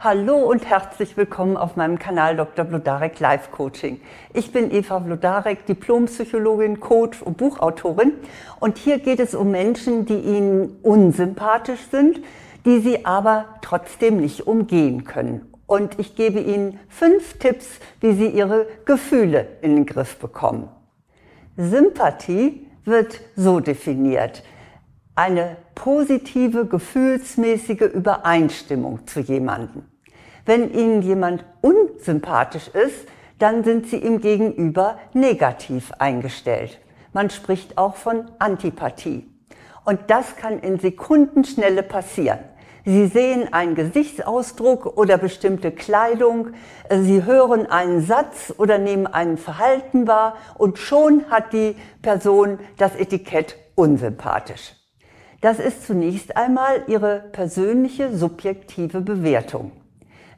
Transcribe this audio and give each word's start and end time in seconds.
Hallo 0.00 0.36
und 0.36 0.64
herzlich 0.64 1.16
willkommen 1.16 1.56
auf 1.56 1.74
meinem 1.74 1.98
Kanal 1.98 2.36
Dr. 2.36 2.64
Blodarek 2.64 3.18
Life 3.18 3.50
Coaching. 3.50 4.00
Ich 4.32 4.52
bin 4.52 4.70
Eva 4.70 5.00
Blodarek, 5.00 5.66
Diplompsychologin, 5.66 6.78
Coach 6.78 7.20
und 7.20 7.36
Buchautorin. 7.36 8.12
Und 8.60 8.78
hier 8.78 9.00
geht 9.00 9.18
es 9.18 9.34
um 9.34 9.50
Menschen, 9.50 10.06
die 10.06 10.20
Ihnen 10.20 10.76
unsympathisch 10.84 11.80
sind, 11.90 12.20
die 12.64 12.78
Sie 12.78 13.06
aber 13.06 13.46
trotzdem 13.60 14.18
nicht 14.18 14.46
umgehen 14.46 15.02
können. 15.02 15.52
Und 15.66 15.98
ich 15.98 16.14
gebe 16.14 16.38
Ihnen 16.38 16.78
fünf 16.88 17.36
Tipps, 17.40 17.66
wie 18.00 18.12
Sie 18.12 18.28
Ihre 18.28 18.68
Gefühle 18.84 19.48
in 19.62 19.74
den 19.74 19.84
Griff 19.84 20.18
bekommen. 20.18 20.68
Sympathie 21.56 22.68
wird 22.84 23.20
so 23.34 23.58
definiert 23.58 24.44
eine 25.18 25.56
positive, 25.74 26.66
gefühlsmäßige 26.66 27.90
Übereinstimmung 27.92 29.04
zu 29.08 29.18
jemandem. 29.18 29.82
Wenn 30.46 30.72
Ihnen 30.72 31.02
jemand 31.02 31.44
unsympathisch 31.60 32.68
ist, 32.68 33.08
dann 33.40 33.64
sind 33.64 33.88
Sie 33.88 33.96
ihm 33.96 34.20
gegenüber 34.20 34.96
negativ 35.14 35.90
eingestellt. 35.98 36.78
Man 37.12 37.30
spricht 37.30 37.78
auch 37.78 37.96
von 37.96 38.30
Antipathie. 38.38 39.28
Und 39.84 39.98
das 40.06 40.36
kann 40.36 40.60
in 40.60 40.78
Sekundenschnelle 40.78 41.82
passieren. 41.82 42.38
Sie 42.84 43.08
sehen 43.08 43.52
einen 43.52 43.74
Gesichtsausdruck 43.74 44.86
oder 44.96 45.18
bestimmte 45.18 45.72
Kleidung, 45.72 46.50
Sie 46.90 47.24
hören 47.24 47.66
einen 47.66 48.06
Satz 48.06 48.54
oder 48.56 48.78
nehmen 48.78 49.08
ein 49.08 49.36
Verhalten 49.36 50.06
wahr 50.06 50.36
und 50.56 50.78
schon 50.78 51.24
hat 51.28 51.52
die 51.52 51.74
Person 52.02 52.60
das 52.76 52.94
Etikett 52.94 53.56
unsympathisch. 53.74 54.77
Das 55.40 55.60
ist 55.60 55.86
zunächst 55.86 56.36
einmal 56.36 56.82
Ihre 56.88 57.20
persönliche 57.30 58.16
subjektive 58.16 59.00
Bewertung. 59.00 59.70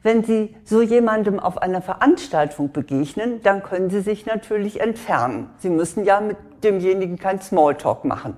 Wenn 0.03 0.23
Sie 0.23 0.55
so 0.63 0.83
jemandem 0.83 1.39
auf 1.39 1.57
einer 1.59 1.81
Veranstaltung 1.81 2.71
begegnen, 2.71 3.41
dann 3.41 3.63
können 3.63 3.89
Sie 3.89 4.01
sich 4.01 4.27
natürlich 4.27 4.79
entfernen. 4.79 5.49
Sie 5.57 5.71
müssen 5.71 6.05
ja 6.05 6.21
mit 6.21 6.37
demjenigen 6.63 7.17
kein 7.17 7.41
Smalltalk 7.41 8.05
machen. 8.05 8.37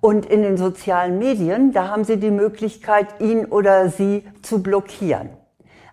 Und 0.00 0.26
in 0.26 0.42
den 0.42 0.56
sozialen 0.56 1.18
Medien, 1.18 1.72
da 1.72 1.88
haben 1.88 2.04
Sie 2.04 2.18
die 2.18 2.30
Möglichkeit, 2.32 3.20
ihn 3.20 3.46
oder 3.46 3.88
sie 3.88 4.24
zu 4.42 4.62
blockieren. 4.62 5.30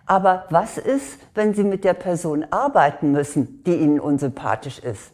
Aber 0.06 0.46
was 0.50 0.76
ist, 0.76 1.18
wenn 1.34 1.54
Sie 1.54 1.64
mit 1.64 1.84
der 1.84 1.94
Person 1.94 2.44
arbeiten 2.50 3.12
müssen, 3.12 3.62
die 3.64 3.76
Ihnen 3.76 4.00
unsympathisch 4.00 4.78
ist? 4.80 5.13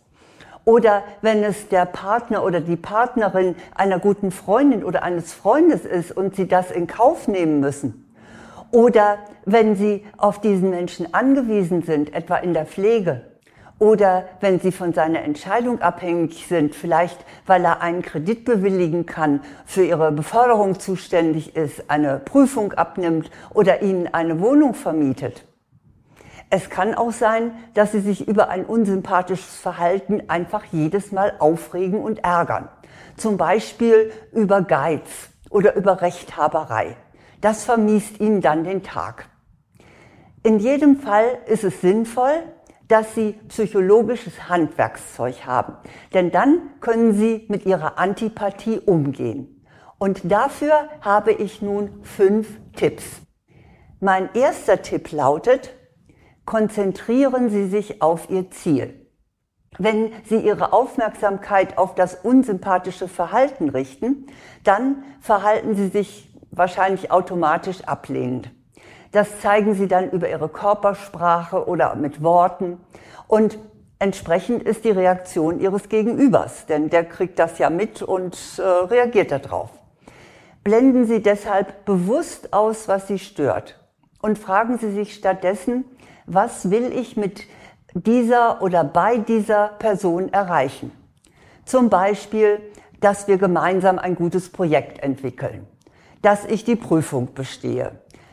Oder 0.65 1.03
wenn 1.23 1.43
es 1.43 1.69
der 1.69 1.87
Partner 1.87 2.45
oder 2.45 2.61
die 2.61 2.77
Partnerin 2.77 3.57
einer 3.75 3.99
guten 3.99 4.31
Freundin 4.31 4.85
oder 4.85 5.03
eines 5.03 5.33
Freundes 5.33 5.85
ist 5.85 6.13
und 6.13 6.37
sie 6.37 6.47
das 6.47 6.71
in 6.71 6.87
Kauf 6.87 7.29
nehmen 7.29 7.61
müssen. 7.61 8.07
Oder 8.71 9.19
wenn 9.47 9.75
sie 9.75 10.05
auf 10.17 10.41
diesen 10.41 10.71
Menschen 10.71 11.13
angewiesen 11.13 11.83
sind, 11.83 12.15
etwa 12.15 12.37
in 12.37 12.55
der 12.55 12.67
Pflege. 12.67 13.23
Oder 13.81 14.29
wenn 14.41 14.61
sie 14.61 14.73
von 14.73 14.93
seiner 14.93 15.23
Entscheidung 15.23 15.81
abhängig 15.81 16.47
sind, 16.47 16.75
vielleicht 16.75 17.19
weil 17.47 17.65
er 17.65 17.81
einen 17.81 18.03
Kredit 18.03 18.45
bewilligen 18.45 19.07
kann, 19.07 19.41
für 19.65 19.85
ihre 19.85 20.13
Beförderung 20.13 20.79
zuständig 20.79 21.57
ist, 21.57 21.91
eine 21.91 22.19
Prüfung 22.19 22.75
abnimmt 22.75 23.31
oder 23.55 23.81
ihnen 23.81 24.07
eine 24.13 24.39
Wohnung 24.41 24.75
vermietet. 24.75 25.47
Es 26.53 26.69
kann 26.69 26.95
auch 26.95 27.13
sein, 27.13 27.53
dass 27.75 27.93
sie 27.93 28.01
sich 28.01 28.27
über 28.27 28.49
ein 28.49 28.65
unsympathisches 28.65 29.55
Verhalten 29.55 30.25
einfach 30.29 30.65
jedes 30.73 31.13
Mal 31.13 31.35
aufregen 31.39 32.03
und 32.03 32.25
ärgern. 32.25 32.69
Zum 33.17 33.37
Beispiel 33.37 34.13
über 34.33 34.63
Geiz 34.63 35.31
oder 35.49 35.77
über 35.77 36.03
Rechthaberei. 36.03 36.97
Das 37.41 37.65
vermiest 37.65 38.19
ihnen 38.19 38.41
dann 38.41 38.65
den 38.65 38.83
Tag. 38.83 39.29
In 40.43 40.59
jedem 40.59 40.97
Fall 40.97 41.39
ist 41.47 41.63
es 41.63 41.81
sinnvoll, 41.81 42.43
dass 42.89 43.15
sie 43.15 43.35
psychologisches 43.47 44.49
Handwerkszeug 44.49 45.47
haben. 45.47 45.77
Denn 46.13 46.33
dann 46.33 46.63
können 46.81 47.15
sie 47.15 47.47
mit 47.49 47.65
ihrer 47.65 47.99
Antipathie 47.99 48.81
umgehen. 48.81 49.65
Und 49.99 50.21
dafür 50.25 50.89
habe 51.01 51.31
ich 51.31 51.63
nun 51.63 52.03
fünf 52.03 52.49
Tipps. 52.75 53.05
Mein 54.01 54.31
erster 54.35 54.83
Tipp 54.83 55.13
lautet, 55.13 55.75
konzentrieren 56.51 57.49
Sie 57.49 57.69
sich 57.69 58.03
auf 58.03 58.29
Ihr 58.29 58.51
Ziel. 58.51 59.07
Wenn 59.79 60.11
Sie 60.25 60.39
Ihre 60.39 60.73
Aufmerksamkeit 60.73 61.79
auf 61.79 61.95
das 61.95 62.17
unsympathische 62.17 63.07
Verhalten 63.07 63.69
richten, 63.69 64.27
dann 64.65 65.05
verhalten 65.21 65.77
Sie 65.77 65.87
sich 65.87 66.29
wahrscheinlich 66.51 67.13
automatisch 67.13 67.85
ablehnend. 67.85 68.51
Das 69.13 69.41
zeigen 69.41 69.75
Sie 69.75 69.87
dann 69.87 70.11
über 70.11 70.29
Ihre 70.29 70.49
Körpersprache 70.49 71.69
oder 71.69 71.95
mit 71.95 72.21
Worten. 72.21 72.81
Und 73.29 73.57
entsprechend 74.01 74.65
ist 74.65 74.85
die 74.85 74.91
Reaktion 74.91 75.61
Ihres 75.61 75.89
Gegenübers, 75.89 76.67
denn 76.67 76.91
der 76.91 77.05
kriegt 77.05 77.39
das 77.39 77.61
ja 77.61 77.71
mit 77.71 78.03
und 78.03 78.37
äh, 78.59 78.63
reagiert 78.63 79.31
darauf. 79.31 79.71
Blenden 80.65 81.07
Sie 81.07 81.23
deshalb 81.23 81.85
bewusst 81.85 82.53
aus, 82.53 82.89
was 82.89 83.07
Sie 83.07 83.21
stört 83.21 83.79
und 84.21 84.37
fragen 84.37 84.79
Sie 84.79 84.91
sich 84.91 85.15
stattdessen, 85.15 85.85
was 86.27 86.71
will 86.71 86.93
ich 86.93 87.17
mit 87.17 87.45
dieser 87.95 88.63
oder 88.63 88.85
bei 88.85 89.19
dieser 89.19 89.69
Person 89.79 90.33
erreichen. 90.33 90.93
Zum 91.65 91.89
Beispiel, 91.91 92.61
dass 93.01 93.29
wir 93.29 93.39
gemeinsam 93.39 93.99
ein 93.99 94.15
gutes 94.15 94.51
Projekt 94.51 95.03
entwickeln, 95.03 95.67
dass 96.23 96.45
ich 96.45 96.65
die 96.65 96.77
Prüfung 96.77 97.35
bestehe, 97.35 97.93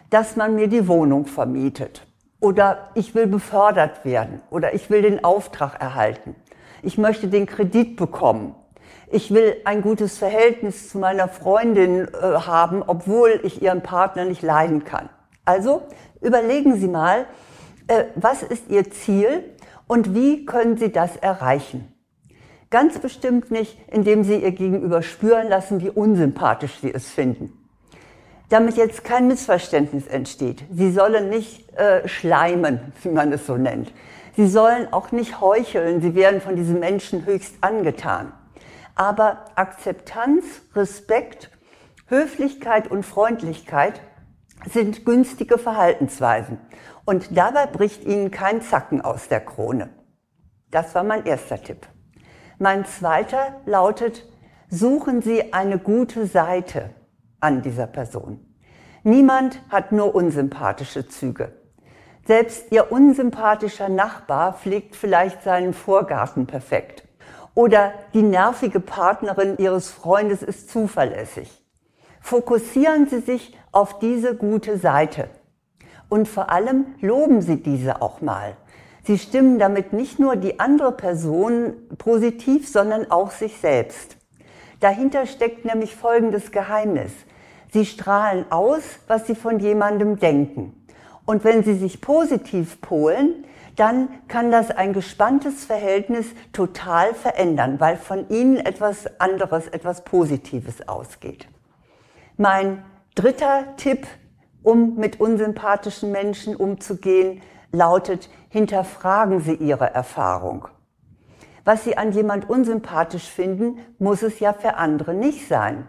dass 0.10 0.36
man 0.36 0.56
mir 0.56 0.68
die 0.68 0.88
Wohnung 0.88 1.26
vermietet 1.26 2.06
oder 2.40 2.90
ich 2.94 3.16
will 3.16 3.28
befördert 3.28 4.06
werden 4.06 4.42
oder 4.50 4.74
ich 4.74 4.90
will 4.90 5.02
den 5.02 5.24
Auftrag 5.24 5.82
erhalten. 5.82 6.36
Ich 6.84 6.98
möchte 6.98 7.28
den 7.28 7.46
Kredit 7.46 7.96
bekommen. 7.96 8.56
Ich 9.10 9.34
will 9.34 9.56
ein 9.64 9.82
gutes 9.82 10.18
Verhältnis 10.18 10.90
zu 10.90 11.00
meiner 11.00 11.28
Freundin 11.28 12.08
äh, 12.08 12.22
haben, 12.22 12.84
obwohl 12.86 13.40
ich 13.44 13.62
ihren 13.62 13.82
Partner 13.82 14.26
nicht 14.26 14.42
leiden 14.42 14.84
kann. 14.84 15.10
Also 15.46 15.84
überlegen 16.22 16.76
Sie 16.76 16.90
mal, 16.90 17.26
was 18.16 18.44
ist 18.44 18.70
Ihr 18.70 18.90
Ziel 18.92 19.44
und 19.88 20.14
wie 20.14 20.46
können 20.46 20.78
Sie 20.78 20.92
das 20.92 21.16
erreichen? 21.16 21.94
Ganz 22.70 23.00
bestimmt 23.00 23.50
nicht, 23.50 23.78
indem 23.90 24.24
Sie 24.24 24.38
Ihr 24.38 24.52
Gegenüber 24.52 25.02
spüren 25.02 25.48
lassen, 25.48 25.80
wie 25.80 25.90
unsympathisch 25.90 26.80
Sie 26.82 26.94
es 26.94 27.10
finden. 27.10 27.54
Damit 28.50 28.76
jetzt 28.78 29.04
kein 29.04 29.28
Missverständnis 29.28 30.08
entsteht. 30.08 30.64
Sie 30.72 30.92
sollen 30.92 31.30
nicht 31.30 31.74
äh, 31.78 32.08
schleimen, 32.08 32.94
wie 33.04 33.10
man 33.10 33.32
es 33.32 33.46
so 33.46 33.58
nennt. 33.58 33.94
Sie 34.36 34.48
sollen 34.48 34.92
auch 34.92 35.12
nicht 35.12 35.42
heucheln. 35.42 36.02
Sie 36.02 36.16
werden 36.16 36.42
von 36.42 36.56
diesen 36.56 36.80
Menschen 36.80 37.26
höchst 37.26 37.56
angetan. 37.62 38.34
Aber 38.96 39.46
Akzeptanz, 39.56 40.44
Respekt, 40.76 41.50
Höflichkeit 42.08 42.90
und 42.90 43.04
Freundlichkeit 43.06 44.02
sind 44.72 45.06
günstige 45.06 45.58
Verhaltensweisen. 45.58 46.60
Und 47.06 47.38
dabei 47.38 47.68
bricht 47.68 48.04
Ihnen 48.06 48.32
kein 48.32 48.62
Zacken 48.62 49.02
aus 49.02 49.28
der 49.28 49.42
Krone. 49.42 49.90
Das 50.72 50.94
war 50.96 51.04
mein 51.04 51.26
erster 51.26 51.62
Tipp. 51.62 51.88
Mein 52.60 52.86
zweiter 52.86 53.62
lautet, 53.66 54.28
suchen 54.70 55.22
Sie 55.22 55.54
eine 55.54 55.80
gute 55.80 56.26
Seite 56.26 56.90
an 57.40 57.62
dieser 57.62 57.88
Person. 57.88 58.44
Niemand 59.04 59.62
hat 59.70 59.92
nur 59.92 60.16
unsympathische 60.16 61.08
Züge. 61.08 61.54
Selbst 62.26 62.72
Ihr 62.72 62.92
unsympathischer 62.92 63.88
Nachbar 63.88 64.54
pflegt 64.54 64.98
vielleicht 64.98 65.44
seinen 65.44 65.74
Vorgarten 65.74 66.46
perfekt. 66.46 67.08
Oder 67.54 67.94
die 68.14 68.24
nervige 68.24 68.82
Partnerin 68.82 69.58
Ihres 69.58 69.90
Freundes 69.90 70.44
ist 70.44 70.70
zuverlässig. 70.70 71.64
Fokussieren 72.28 73.08
Sie 73.08 73.22
sich 73.22 73.58
auf 73.72 74.00
diese 74.00 74.36
gute 74.36 74.78
Seite. 74.78 75.30
Und 76.10 76.28
vor 76.28 76.50
allem 76.50 76.88
loben 77.00 77.42
Sie 77.42 77.56
diese 77.56 78.02
auch 78.02 78.20
mal. 78.20 78.58
Sie 79.06 79.18
stimmen 79.18 79.60
damit 79.60 79.94
nicht 79.94 80.20
nur 80.20 80.36
die 80.36 80.60
andere 80.60 80.92
Person 80.92 81.76
positiv, 81.98 82.68
sondern 82.68 83.10
auch 83.12 83.32
sich 83.32 83.56
selbst. 83.60 84.18
Dahinter 84.82 85.26
steckt 85.26 85.64
nämlich 85.64 85.96
folgendes 85.96 86.52
Geheimnis. 86.52 87.14
Sie 87.72 87.86
strahlen 87.86 88.44
aus, 88.52 88.84
was 89.08 89.26
Sie 89.26 89.36
von 89.36 89.60
jemandem 89.62 90.20
denken. 90.20 90.86
Und 91.24 91.46
wenn 91.46 91.64
Sie 91.64 91.76
sich 91.76 92.02
positiv 92.02 92.82
polen, 92.82 93.46
dann 93.78 94.10
kann 94.28 94.52
das 94.52 94.70
ein 94.70 94.92
gespanntes 94.92 95.64
Verhältnis 95.64 96.26
total 96.52 97.14
verändern, 97.14 97.80
weil 97.80 97.96
von 97.96 98.28
Ihnen 98.28 98.58
etwas 98.58 99.18
anderes, 99.22 99.70
etwas 99.70 100.04
Positives 100.04 100.90
ausgeht. 100.90 101.48
Mein 102.40 102.84
dritter 103.16 103.76
Tipp 103.78 104.06
um 104.62 104.96
mit 104.96 105.20
unsympathischen 105.20 106.12
Menschen 106.12 106.56
umzugehen, 106.56 107.42
lautet, 107.72 108.30
hinterfragen 108.50 109.40
Sie 109.40 109.56
Ihre 109.56 109.92
Erfahrung. 109.92 110.68
Was 111.66 111.84
Sie 111.84 111.98
an 111.98 112.12
jemand 112.12 112.48
unsympathisch 112.48 113.28
finden, 113.28 113.80
muss 113.98 114.22
es 114.22 114.40
ja 114.40 114.54
für 114.54 114.76
andere 114.76 115.16
nicht 115.16 115.48
sein. 115.48 115.88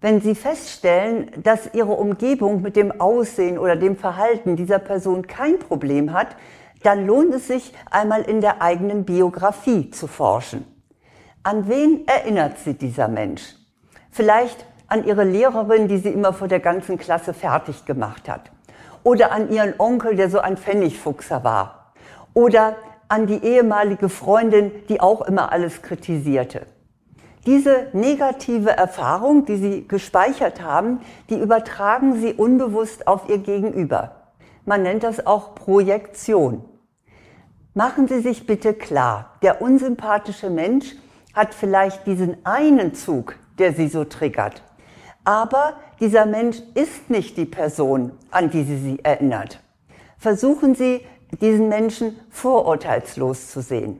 Wenn 0.00 0.22
Sie 0.22 0.34
feststellen, 0.34 1.30
dass 1.42 1.74
Ihre 1.74 1.92
Umgebung 1.92 2.62
mit 2.62 2.76
dem 2.76 3.00
Aussehen 3.00 3.58
oder 3.58 3.76
dem 3.76 3.96
Verhalten 3.96 4.56
dieser 4.56 4.78
Person 4.78 5.26
kein 5.26 5.58
Problem 5.58 6.14
hat, 6.14 6.36
dann 6.82 7.06
lohnt 7.06 7.34
es 7.34 7.46
sich, 7.46 7.74
einmal 7.90 8.22
in 8.22 8.40
der 8.40 8.62
eigenen 8.62 9.04
Biografie 9.04 9.90
zu 9.90 10.06
forschen. 10.06 10.64
An 11.42 11.68
wen 11.68 12.06
erinnert 12.06 12.58
sie 12.58 12.72
dieser 12.72 13.08
Mensch? 13.08 13.54
Vielleicht 14.10 14.66
an 14.88 15.04
ihre 15.04 15.24
Lehrerin, 15.24 15.88
die 15.88 15.98
sie 15.98 16.10
immer 16.10 16.32
vor 16.32 16.48
der 16.48 16.60
ganzen 16.60 16.98
Klasse 16.98 17.34
fertig 17.34 17.84
gemacht 17.84 18.28
hat. 18.28 18.50
Oder 19.02 19.32
an 19.32 19.50
ihren 19.50 19.74
Onkel, 19.78 20.16
der 20.16 20.30
so 20.30 20.40
ein 20.40 20.56
Pfennigfuchser 20.56 21.44
war. 21.44 21.92
Oder 22.32 22.76
an 23.08 23.26
die 23.26 23.42
ehemalige 23.44 24.08
Freundin, 24.08 24.72
die 24.88 25.00
auch 25.00 25.22
immer 25.22 25.52
alles 25.52 25.82
kritisierte. 25.82 26.66
Diese 27.46 27.88
negative 27.92 28.70
Erfahrung, 28.70 29.44
die 29.44 29.56
Sie 29.56 29.86
gespeichert 29.86 30.62
haben, 30.62 31.00
die 31.28 31.38
übertragen 31.38 32.18
Sie 32.20 32.32
unbewusst 32.32 33.06
auf 33.06 33.28
Ihr 33.28 33.38
Gegenüber. 33.38 34.32
Man 34.64 34.82
nennt 34.82 35.02
das 35.02 35.26
auch 35.26 35.54
Projektion. 35.54 36.64
Machen 37.74 38.08
Sie 38.08 38.20
sich 38.20 38.46
bitte 38.46 38.72
klar, 38.72 39.34
der 39.42 39.60
unsympathische 39.60 40.48
Mensch 40.48 40.94
hat 41.34 41.52
vielleicht 41.52 42.06
diesen 42.06 42.38
einen 42.46 42.94
Zug, 42.94 43.36
der 43.58 43.74
Sie 43.74 43.88
so 43.88 44.04
triggert. 44.04 44.62
Aber 45.24 45.74
dieser 46.00 46.26
Mensch 46.26 46.58
ist 46.74 47.10
nicht 47.10 47.36
die 47.36 47.46
Person, 47.46 48.12
an 48.30 48.50
die 48.50 48.64
Sie 48.64 48.78
sie 48.78 49.04
erinnert. 49.04 49.60
Versuchen 50.18 50.74
Sie, 50.74 51.00
diesen 51.40 51.68
Menschen 51.68 52.18
vorurteilslos 52.30 53.50
zu 53.50 53.60
sehen 53.60 53.98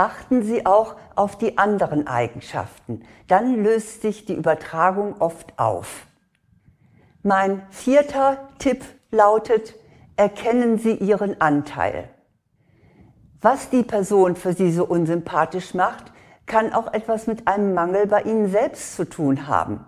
achten 0.00 0.42
Sie 0.42 0.64
auch 0.64 0.96
auf 1.14 1.36
die 1.36 1.58
anderen 1.58 2.06
Eigenschaften. 2.06 3.02
Dann 3.28 3.62
löst 3.62 4.00
sich 4.00 4.24
die 4.24 4.34
Übertragung 4.34 5.20
oft 5.20 5.58
auf. 5.58 6.06
Mein 7.22 7.62
vierter 7.68 8.48
Tipp 8.58 8.82
lautet, 9.10 9.74
erkennen 10.16 10.78
Sie 10.78 10.94
Ihren 10.94 11.38
Anteil. 11.42 12.08
Was 13.42 13.68
die 13.68 13.82
Person 13.82 14.36
für 14.36 14.54
Sie 14.54 14.72
so 14.72 14.86
unsympathisch 14.86 15.74
macht, 15.74 16.12
kann 16.46 16.72
auch 16.72 16.92
etwas 16.94 17.26
mit 17.26 17.46
einem 17.46 17.74
Mangel 17.74 18.06
bei 18.06 18.22
Ihnen 18.22 18.50
selbst 18.50 18.96
zu 18.96 19.04
tun 19.04 19.46
haben. 19.46 19.84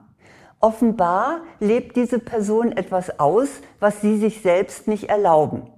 Offenbar 0.62 1.41
lebt 1.59 1.97
diese 1.97 2.20
Person 2.20 2.70
etwas 2.70 3.19
aus, 3.19 3.49
was 3.81 4.00
Sie 4.00 4.17
sich 4.17 4.43
selbst 4.43 4.87
nicht 4.87 5.11
erlauben. 5.11 5.73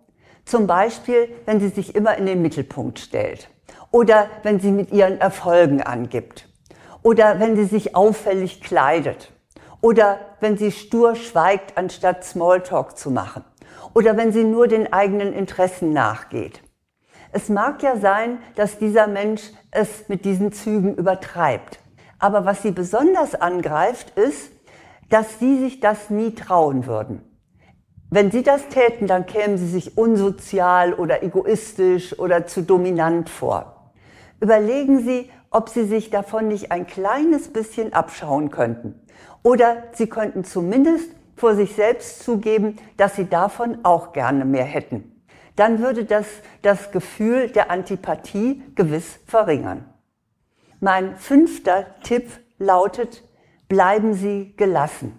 Zum 0.45 0.67
Beispiel, 0.67 1.31
wenn 1.47 1.59
sie 1.59 1.71
sich 1.71 1.95
immer 1.95 2.19
in 2.19 2.27
den 2.27 2.43
Mittelpunkt 2.43 2.99
stellt 2.99 3.49
oder 3.91 4.29
wenn 4.43 4.61
sie 4.61 4.71
mit 4.71 4.93
ihren 4.93 5.19
Erfolgen 5.23 5.83
angibt 5.83 6.47
oder 7.03 7.41
wenn 7.41 7.57
sie 7.57 7.65
sich 7.65 7.97
auffällig 7.97 8.61
kleidet 8.61 9.33
oder 9.81 10.19
wenn 10.41 10.59
sie 10.59 10.71
stur 10.71 11.15
schweigt, 11.15 11.79
anstatt 11.79 12.23
Smalltalk 12.23 12.99
zu 12.99 13.11
machen 13.11 13.43
oder 13.95 14.19
wenn 14.19 14.33
sie 14.33 14.45
nur 14.45 14.69
den 14.69 14.93
eigenen 14.93 15.33
Interessen 15.33 15.95
nachgeht. 15.95 16.61
Es 17.33 17.49
mag 17.49 17.83
ja 17.83 17.97
sein, 17.97 18.37
dass 18.55 18.79
dieser 18.79 19.07
Mensch 19.07 19.51
es 19.71 20.11
mit 20.11 20.27
diesen 20.27 20.53
Zügen 20.53 20.95
übertreibt. 20.95 21.81
Aber 22.19 22.45
was 22.45 22.61
sie 22.63 22.71
besonders 22.71 23.35
angreift, 23.35 24.11
ist, 24.19 24.51
dass 25.11 25.39
sie 25.39 25.59
sich 25.59 25.81
das 25.81 26.11
nie 26.11 26.35
trauen 26.35 26.87
würden. 26.87 27.23
Wenn 28.11 28.31
sie 28.31 28.43
das 28.43 28.69
täten, 28.69 29.07
dann 29.07 29.27
kämen 29.27 29.59
sie 29.59 29.67
sich 29.67 29.99
unsozial 29.99 30.95
oder 30.95 31.23
egoistisch 31.23 32.19
oder 32.19 32.47
zu 32.47 32.63
dominant 32.63 33.29
vor. 33.29 33.93
Überlegen 34.41 35.05
Sie, 35.05 35.31
ob 35.51 35.69
Sie 35.69 35.85
sich 35.85 36.11
davon 36.11 36.49
nicht 36.49 36.73
ein 36.73 36.87
kleines 36.87 37.53
bisschen 37.53 37.93
abschauen 37.93 38.51
könnten. 38.51 39.01
Oder 39.43 39.85
Sie 39.93 40.09
könnten 40.09 40.45
zumindest 40.45 41.11
vor 41.37 41.55
sich 41.55 41.75
selbst 41.75 42.23
zugeben, 42.23 42.77
dass 42.97 43.17
Sie 43.17 43.29
davon 43.29 43.79
auch 43.85 44.13
gerne 44.13 44.45
mehr 44.45 44.65
hätten. 44.65 45.23
Dann 45.57 45.79
würde 45.79 46.05
das 46.05 46.27
das 46.63 46.91
Gefühl 46.91 47.49
der 47.49 47.71
Antipathie 47.71 48.63
gewiss 48.75 49.21
verringern. 49.27 49.85
Mein 50.81 51.17
fünfter 51.17 51.87
Tipp 52.03 52.29
lautet, 52.59 53.23
bleiben 53.69 54.15
Sie 54.15 54.55
gelassen. 54.57 55.19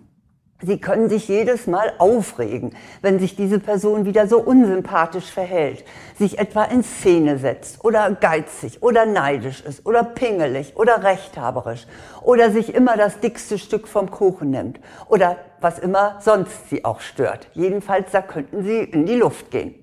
Sie 0.61 0.79
können 0.79 1.09
sich 1.09 1.27
jedes 1.27 1.67
Mal 1.67 1.93
aufregen, 1.97 2.75
wenn 3.01 3.19
sich 3.19 3.35
diese 3.35 3.59
Person 3.59 4.05
wieder 4.05 4.25
so 4.25 4.39
unsympathisch 4.39 5.29
verhält, 5.29 5.83
sich 6.17 6.39
etwa 6.39 6.63
in 6.63 6.81
Szene 6.81 7.37
setzt 7.37 7.83
oder 7.83 8.09
geizig 8.11 8.81
oder 8.81 9.05
neidisch 9.05 9.61
ist 9.61 9.85
oder 9.85 10.03
pingelig 10.03 10.77
oder 10.77 11.03
rechthaberisch 11.03 11.85
oder 12.21 12.51
sich 12.51 12.73
immer 12.73 12.95
das 12.95 13.19
dickste 13.19 13.59
Stück 13.59 13.87
vom 13.87 14.09
Kuchen 14.09 14.49
nimmt 14.51 14.79
oder 15.09 15.35
was 15.59 15.77
immer 15.77 16.19
sonst 16.21 16.69
sie 16.69 16.85
auch 16.85 17.01
stört. 17.01 17.49
Jedenfalls, 17.53 18.11
da 18.11 18.21
könnten 18.21 18.63
sie 18.63 18.79
in 18.79 19.05
die 19.05 19.15
Luft 19.15 19.51
gehen. 19.51 19.75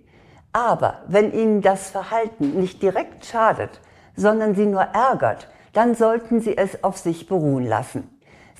Aber 0.53 1.03
wenn 1.07 1.33
Ihnen 1.33 1.63
das 1.63 1.91
Verhalten 1.91 2.61
nicht 2.61 2.83
direkt 2.83 3.25
schadet, 3.25 3.81
sondern 4.17 4.55
Sie 4.55 4.67
nur 4.67 4.83
ärgert, 4.83 5.49
dann 5.73 5.95
sollten 5.95 6.41
Sie 6.41 6.57
es 6.57 6.85
auf 6.85 6.99
sich 6.99 7.27
beruhen 7.27 7.67
lassen. 7.67 8.12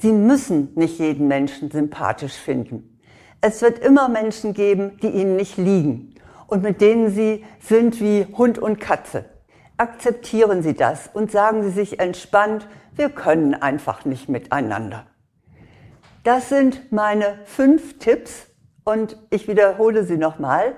Sie 0.03 0.11
müssen 0.11 0.73
nicht 0.75 0.99
jeden 0.99 1.29
Menschen 1.29 1.71
sympathisch 1.71 2.33
finden. 2.35 2.99
Es 3.41 3.63
wird 3.63 3.79
immer 3.79 4.09
Menschen 4.09 4.53
geben, 4.53 4.99
die 5.01 5.11
Ihnen 5.11 5.37
nicht 5.37 5.59
liegen 5.59 6.17
und 6.49 6.65
mit 6.65 6.81
denen 6.81 7.09
Sie 7.09 7.45
sind 7.61 8.01
wie 8.01 8.27
Hund 8.37 8.59
und 8.59 8.81
Katze. 8.81 9.27
Akzeptieren 9.77 10.65
Sie 10.65 10.75
das 10.75 11.09
und 11.13 11.31
sagen 11.31 11.63
Sie 11.63 11.71
sich 11.71 12.01
entspannt, 12.01 12.67
wir 12.97 13.11
können 13.11 13.55
einfach 13.55 14.05
nicht 14.05 14.29
miteinander. 14.29 15.07
Das 16.25 16.49
sind 16.49 16.91
meine 16.91 17.39
fünf 17.45 18.01
Tipps 18.01 18.49
und 18.83 19.17
ich 19.31 19.47
wiederhole 19.47 20.03
sie 20.03 20.17
nochmal. 20.17 20.75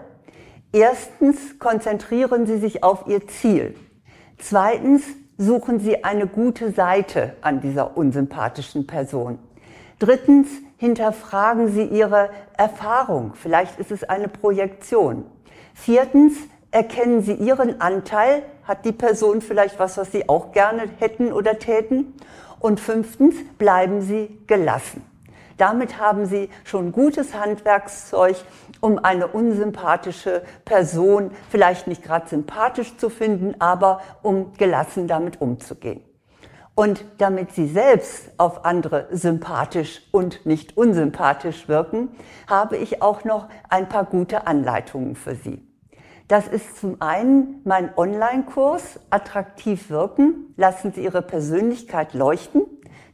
Erstens 0.70 1.58
konzentrieren 1.58 2.44
Sie 2.44 2.58
sich 2.58 2.84
auf 2.84 3.06
Ihr 3.06 3.26
Ziel. 3.26 3.74
Zweitens 4.36 5.02
suchen 5.36 5.80
Sie 5.80 6.04
eine 6.04 6.26
gute 6.26 6.72
Seite 6.72 7.34
an 7.40 7.60
dieser 7.60 7.96
unsympathischen 7.96 8.86
Person. 8.86 9.38
Drittens, 9.98 10.48
hinterfragen 10.76 11.68
Sie 11.68 11.84
Ihre 11.84 12.30
Erfahrung. 12.56 13.32
Vielleicht 13.34 13.78
ist 13.78 13.90
es 13.90 14.04
eine 14.04 14.28
Projektion. 14.28 15.24
Viertens, 15.72 16.34
erkennen 16.70 17.22
Sie 17.22 17.34
Ihren 17.34 17.80
Anteil. 17.80 18.42
Hat 18.64 18.84
die 18.84 18.92
Person 18.92 19.40
vielleicht 19.40 19.78
was, 19.78 19.96
was 19.96 20.12
Sie 20.12 20.28
auch 20.28 20.52
gerne 20.52 20.82
hätten 20.98 21.32
oder 21.32 21.58
täten? 21.58 22.14
Und 22.58 22.80
fünftens, 22.80 23.36
bleiben 23.58 24.02
Sie 24.02 24.38
gelassen. 24.46 25.04
Damit 25.56 26.00
haben 26.00 26.26
Sie 26.26 26.48
schon 26.64 26.90
gutes 26.92 27.34
Handwerkszeug, 27.34 28.36
um 28.84 28.98
eine 29.02 29.28
unsympathische 29.28 30.42
Person 30.66 31.30
vielleicht 31.48 31.86
nicht 31.86 32.02
gerade 32.02 32.28
sympathisch 32.28 32.98
zu 32.98 33.08
finden, 33.08 33.58
aber 33.58 34.02
um 34.20 34.52
gelassen 34.58 35.08
damit 35.08 35.40
umzugehen. 35.40 36.02
Und 36.74 37.02
damit 37.16 37.52
Sie 37.52 37.66
selbst 37.66 38.32
auf 38.36 38.66
andere 38.66 39.08
sympathisch 39.10 40.02
und 40.10 40.44
nicht 40.44 40.76
unsympathisch 40.76 41.66
wirken, 41.66 42.10
habe 42.46 42.76
ich 42.76 43.00
auch 43.00 43.24
noch 43.24 43.48
ein 43.70 43.88
paar 43.88 44.04
gute 44.04 44.46
Anleitungen 44.46 45.16
für 45.16 45.34
Sie. 45.34 45.66
Das 46.28 46.46
ist 46.46 46.78
zum 46.78 47.00
einen 47.00 47.62
mein 47.64 47.96
Online-Kurs 47.96 49.00
Attraktiv 49.08 49.88
wirken, 49.88 50.52
lassen 50.58 50.92
Sie 50.92 51.02
Ihre 51.02 51.22
Persönlichkeit 51.22 52.12
leuchten. 52.12 52.66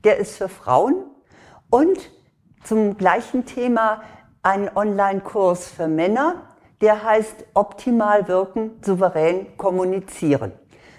Der 0.03 0.17
ist 0.17 0.37
für 0.37 0.49
Frauen 0.49 0.97
und 1.71 2.11
zum 2.65 2.97
gleichen 2.97 3.47
Thema 3.47 4.03
einen 4.43 4.71
Online-Kurs 4.75 5.69
für 5.69 5.89
Männer, 5.89 6.43
der 6.81 7.05
heißt 7.05 7.45
Optimal 7.55 8.27
wirken, 8.29 8.79
souverän 8.83 9.57
kommunizieren. 9.57 10.53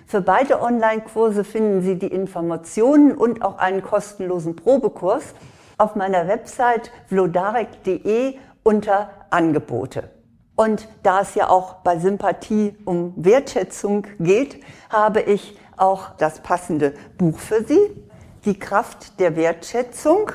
Für 0.05 0.21
beide 0.21 0.61
Online-Kurse 0.61 1.43
finden 1.43 1.81
Sie 1.81 1.97
die 1.97 2.07
Informationen 2.07 3.15
und 3.15 3.41
auch 3.43 3.57
einen 3.57 3.81
kostenlosen 3.81 4.55
Probekurs 4.55 5.33
auf 5.77 5.95
meiner 5.95 6.27
Website 6.27 6.91
vlodarek.de 7.07 8.35
unter 8.63 9.09
Angebote. 9.29 10.09
Und 10.55 10.87
da 11.01 11.21
es 11.21 11.33
ja 11.33 11.49
auch 11.49 11.75
bei 11.75 11.97
Sympathie 11.97 12.75
um 12.85 13.13
Wertschätzung 13.15 14.05
geht, 14.19 14.63
habe 14.89 15.21
ich 15.21 15.57
auch 15.77 16.09
das 16.17 16.41
passende 16.41 16.93
Buch 17.17 17.39
für 17.39 17.63
Sie, 17.63 17.79
Die 18.45 18.57
Kraft 18.57 19.19
der 19.19 19.35
Wertschätzung 19.35 20.31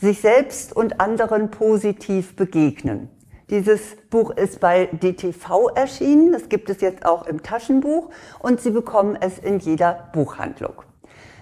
sich 0.00 0.20
selbst 0.20 0.74
und 0.74 1.00
anderen 1.00 1.50
positiv 1.50 2.36
begegnen. 2.36 3.08
Dieses 3.50 3.96
Buch 4.10 4.30
ist 4.30 4.60
bei 4.60 4.86
DTV 4.86 5.70
erschienen, 5.74 6.32
das 6.32 6.48
gibt 6.50 6.68
es 6.68 6.82
jetzt 6.82 7.06
auch 7.06 7.26
im 7.26 7.42
Taschenbuch 7.42 8.10
und 8.40 8.60
Sie 8.60 8.70
bekommen 8.70 9.16
es 9.18 9.38
in 9.38 9.58
jeder 9.58 10.10
Buchhandlung. 10.12 10.82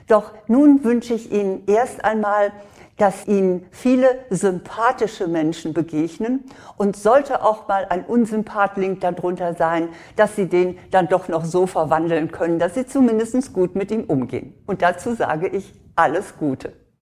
Doch 0.06 0.32
nun 0.46 0.84
wünsche 0.84 1.14
ich 1.14 1.32
Ihnen 1.32 1.64
erst 1.66 2.04
einmal, 2.04 2.52
dass 2.96 3.26
Ihnen 3.26 3.66
viele 3.72 4.08
sympathische 4.30 5.26
Menschen 5.26 5.74
begegnen 5.74 6.44
und 6.76 6.96
sollte 6.96 7.42
auch 7.42 7.68
mal 7.68 7.86
ein 7.90 8.04
Unsympathling 8.04 9.00
darunter 9.00 9.54
sein, 9.54 9.88
dass 10.14 10.36
Sie 10.36 10.46
den 10.46 10.78
dann 10.92 11.08
doch 11.08 11.28
noch 11.28 11.44
so 11.44 11.66
verwandeln 11.66 12.30
können, 12.30 12.58
dass 12.58 12.74
Sie 12.74 12.86
zumindest 12.86 13.52
gut 13.52 13.74
mit 13.74 13.90
ihm 13.90 14.04
umgehen. 14.04 14.54
Und 14.66 14.80
dazu 14.80 15.14
sage 15.14 15.48
ich 15.48 15.74
alles 15.96 16.36
Gute. 16.38 16.72